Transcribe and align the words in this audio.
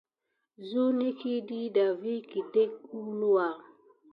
Zuneki 0.67 1.33
diɗa 1.47 1.85
vi 1.99 2.13
kədek 2.29 2.71
əwluwa. 2.95 3.47